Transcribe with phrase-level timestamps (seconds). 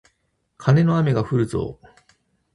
[0.57, 1.87] カネの雨がふるぞー